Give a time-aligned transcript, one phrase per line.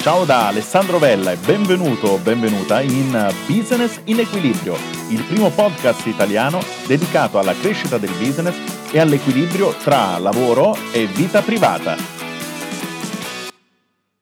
[0.00, 4.76] Ciao da Alessandro Vella e benvenuto o benvenuta in Business in Equilibrio,
[5.08, 8.54] il primo podcast italiano dedicato alla crescita del business
[8.92, 12.15] e all'equilibrio tra lavoro e vita privata.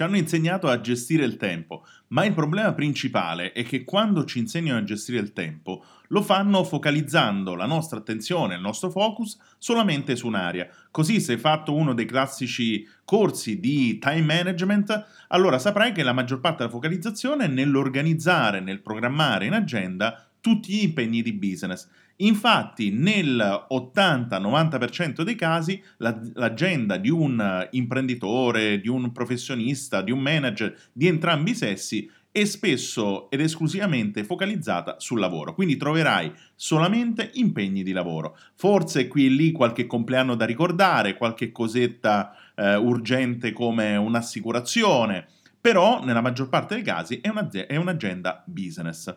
[0.00, 4.38] Ci hanno insegnato a gestire il tempo, ma il problema principale è che quando ci
[4.38, 10.16] insegnano a gestire il tempo, lo fanno focalizzando la nostra attenzione, il nostro focus solamente
[10.16, 10.66] su un'area.
[10.90, 16.14] Così se hai fatto uno dei classici corsi di time management, allora saprai che la
[16.14, 21.86] maggior parte della focalizzazione è nell'organizzare, nel programmare in agenda tutti gli impegni di business.
[22.22, 30.20] Infatti, nel 80-90% dei casi, la, l'agenda di un imprenditore, di un professionista, di un
[30.20, 37.30] manager di entrambi i sessi è spesso ed esclusivamente focalizzata sul lavoro, quindi troverai solamente
[37.34, 38.36] impegni di lavoro.
[38.54, 45.26] Forse qui e lì qualche compleanno da ricordare, qualche cosetta eh, urgente come un'assicurazione,
[45.60, 49.12] però nella maggior parte dei casi è un'agenda business.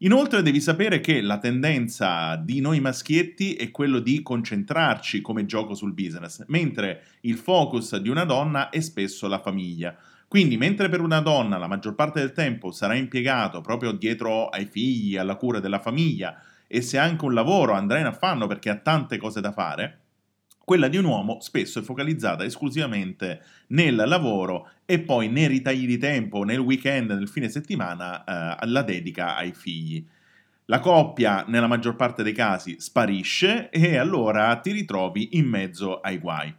[0.00, 5.74] Inoltre devi sapere che la tendenza di noi maschietti è quello di concentrarci come gioco
[5.74, 9.96] sul business, mentre il focus di una donna è spesso la famiglia.
[10.28, 14.66] Quindi, mentre per una donna la maggior parte del tempo sarà impiegato proprio dietro ai
[14.66, 18.76] figli, alla cura della famiglia, e se anche un lavoro andrà in affanno perché ha
[18.76, 20.00] tante cose da fare,
[20.66, 25.96] quella di un uomo spesso è focalizzata esclusivamente nel lavoro e poi nei ritagli di
[25.96, 30.04] tempo, nel weekend, nel fine settimana, eh, la dedica ai figli.
[30.64, 36.18] La coppia, nella maggior parte dei casi, sparisce e allora ti ritrovi in mezzo ai
[36.18, 36.52] guai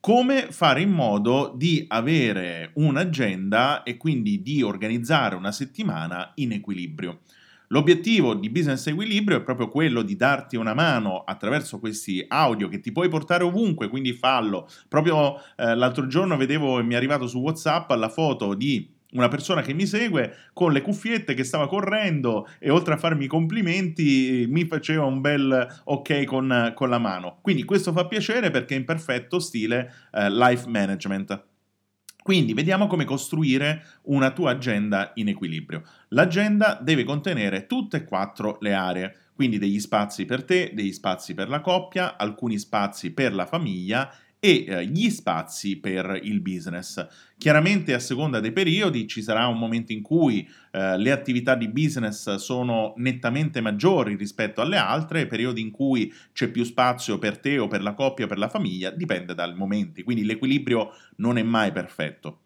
[0.00, 7.20] come fare in modo di avere un'agenda e quindi di organizzare una settimana in equilibrio.
[7.68, 12.80] L'obiettivo di Business Equilibrio è proprio quello di darti una mano attraverso questi audio che
[12.80, 14.68] ti puoi portare ovunque, quindi fallo.
[14.88, 19.28] Proprio eh, l'altro giorno vedevo e mi è arrivato su WhatsApp la foto di una
[19.28, 23.28] persona che mi segue con le cuffiette che stava correndo e oltre a farmi i
[23.28, 27.38] complimenti mi faceva un bel ok con, con la mano.
[27.42, 31.42] Quindi questo fa piacere perché è in perfetto stile eh, life management.
[32.28, 35.82] Quindi vediamo come costruire una tua agenda in equilibrio.
[36.08, 41.32] L'agenda deve contenere tutte e quattro le aree, quindi degli spazi per te, degli spazi
[41.32, 47.06] per la coppia, alcuni spazi per la famiglia e eh, gli spazi per il business.
[47.36, 51.68] Chiaramente a seconda dei periodi ci sarà un momento in cui eh, le attività di
[51.68, 57.58] business sono nettamente maggiori rispetto alle altre, periodi in cui c'è più spazio per te
[57.58, 61.42] o per la coppia o per la famiglia, dipende dai momenti, quindi l'equilibrio non è
[61.42, 62.40] mai perfetto.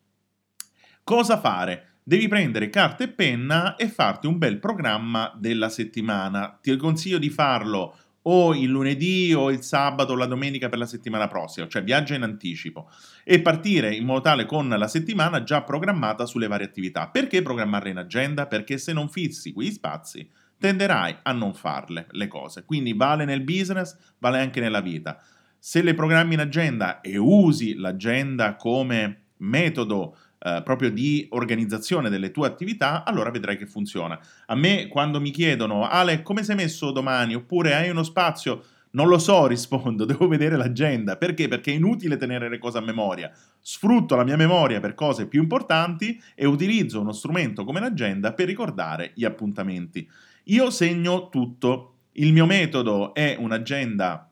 [1.04, 1.88] Cosa fare?
[2.04, 6.58] Devi prendere carta e penna e farti un bel programma della settimana.
[6.60, 10.86] Ti consiglio di farlo o il lunedì o il sabato o la domenica per la
[10.86, 12.90] settimana prossima, cioè viaggia in anticipo
[13.24, 17.08] e partire in modo tale con la settimana già programmata sulle varie attività.
[17.08, 18.46] Perché programmarle in agenda?
[18.46, 20.28] Perché se non fissi quegli spazi
[20.58, 22.64] tenderai a non farle le cose.
[22.64, 25.20] Quindi vale nel business, vale anche nella vita.
[25.58, 32.32] Se le programmi in agenda e usi l'agenda come metodo eh, proprio di organizzazione delle
[32.32, 34.18] tue attività, allora vedrai che funziona.
[34.46, 37.34] A me quando mi chiedono Ale, come sei messo domani?
[37.34, 38.64] Oppure hai uno spazio?
[38.90, 41.16] Non lo so, rispondo, devo vedere l'agenda.
[41.16, 41.46] Perché?
[41.46, 43.30] Perché è inutile tenere le cose a memoria.
[43.60, 48.46] Sfrutto la mia memoria per cose più importanti e utilizzo uno strumento come l'agenda per
[48.46, 50.08] ricordare gli appuntamenti.
[50.44, 51.88] Io segno tutto.
[52.14, 54.28] Il mio metodo è un'agenda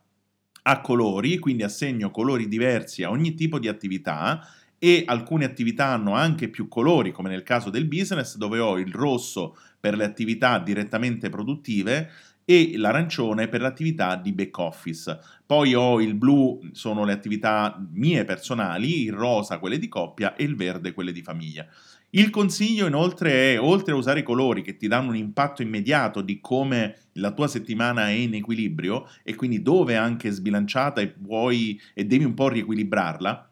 [0.62, 4.44] a colori, quindi assegno colori diversi a ogni tipo di attività
[4.82, 8.90] e alcune attività hanno anche più colori, come nel caso del business, dove ho il
[8.90, 12.10] rosso per le attività direttamente produttive
[12.46, 15.18] e l'arancione per l'attività di back office.
[15.44, 20.44] Poi ho il blu, sono le attività mie personali, il rosa quelle di coppia e
[20.44, 21.66] il verde quelle di famiglia.
[22.12, 26.22] Il consiglio inoltre è, oltre a usare i colori che ti danno un impatto immediato
[26.22, 31.14] di come la tua settimana è in equilibrio e quindi dove è anche sbilanciata e
[31.18, 33.49] vuoi e devi un po' riequilibrarla,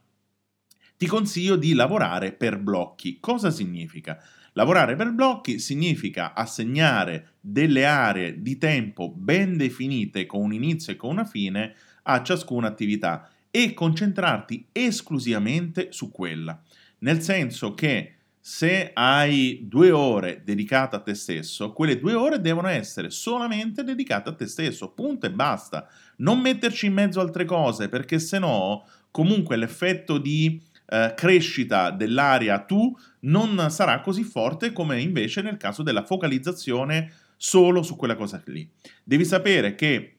[0.99, 3.19] ti consiglio di lavorare per blocchi.
[3.21, 4.21] Cosa significa?
[4.55, 10.97] Lavorare per blocchi significa assegnare delle aree di tempo ben definite con un inizio e
[10.97, 16.61] con una fine a ciascuna attività e concentrarti esclusivamente su quella.
[16.99, 22.67] Nel senso che se hai due ore dedicate a te stesso, quelle due ore devono
[22.67, 25.87] essere solamente dedicate a te stesso, punto e basta.
[26.17, 32.61] Non metterci in mezzo altre cose, perché se no, comunque l'effetto di eh, crescita dell'area
[32.61, 38.43] tu non sarà così forte come invece nel caso della focalizzazione solo su quella cosa
[38.47, 38.69] lì.
[39.05, 40.17] Devi sapere che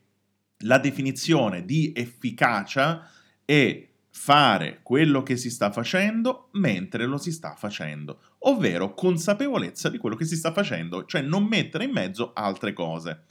[0.63, 3.10] la definizione di efficacia
[3.45, 9.98] è fare quello che si sta facendo mentre lo si sta facendo, ovvero consapevolezza di
[9.98, 13.24] quello che si sta facendo, cioè non mettere in mezzo altre cose.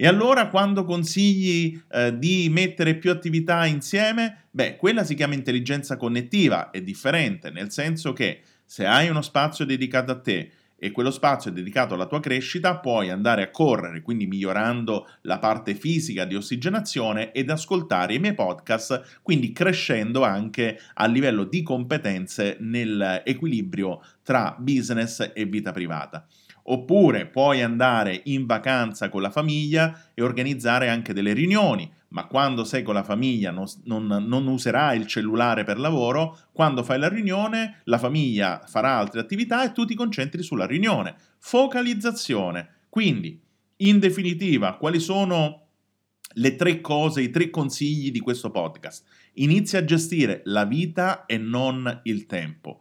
[0.00, 5.96] E allora quando consigli eh, di mettere più attività insieme, beh, quella si chiama intelligenza
[5.96, 11.10] connettiva, è differente, nel senso che se hai uno spazio dedicato a te e quello
[11.10, 16.24] spazio è dedicato alla tua crescita, puoi andare a correre, quindi migliorando la parte fisica
[16.24, 24.00] di ossigenazione ed ascoltare i miei podcast, quindi crescendo anche a livello di competenze nell'equilibrio
[24.22, 26.24] tra business e vita privata.
[26.70, 32.64] Oppure puoi andare in vacanza con la famiglia e organizzare anche delle riunioni, ma quando
[32.64, 37.08] sei con la famiglia non, non, non, userai il cellulare per lavoro, quando fai la
[37.08, 41.14] riunione la famiglia farà altre attività e tu ti concentri sulla riunione.
[41.38, 42.68] Focalizzazione.
[42.90, 43.40] Quindi,
[43.76, 45.68] in definitiva, quali sono
[46.34, 49.04] le tre cose, i tre consigli di questo podcast?
[49.34, 52.80] Inizia a gestire la vita e non il tempo.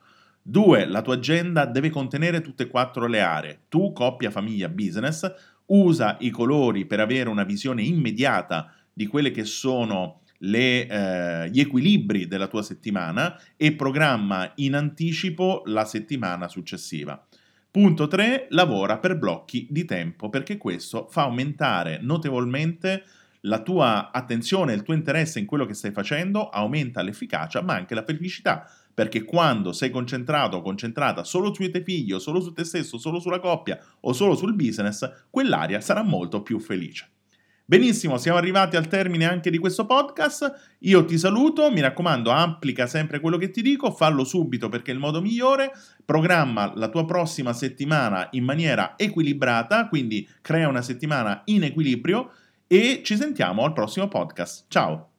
[0.49, 3.63] Due, la tua agenda deve contenere tutte e quattro le aree.
[3.67, 5.29] Tu, coppia, famiglia, business,
[5.65, 11.59] usa i colori per avere una visione immediata di quelle che sono le, eh, gli
[11.59, 17.21] equilibri della tua settimana e programma in anticipo la settimana successiva.
[17.69, 18.47] Punto 3.
[18.51, 23.03] Lavora per blocchi di tempo perché questo fa aumentare notevolmente
[23.41, 27.94] la tua attenzione, il tuo interesse in quello che stai facendo, aumenta l'efficacia ma anche
[27.94, 28.65] la felicità
[28.97, 33.19] perché quando sei concentrato o concentrata solo tuoi figli o solo su te stesso, solo
[33.19, 37.07] sulla coppia o solo sul business, quell'area sarà molto più felice.
[37.63, 40.77] Benissimo, siamo arrivati al termine anche di questo podcast.
[40.79, 44.95] Io ti saluto, mi raccomando, applica sempre quello che ti dico, fallo subito perché è
[44.95, 45.73] il modo migliore.
[46.03, 52.31] Programma la tua prossima settimana in maniera equilibrata, quindi crea una settimana in equilibrio
[52.65, 54.65] e ci sentiamo al prossimo podcast.
[54.69, 55.16] Ciao!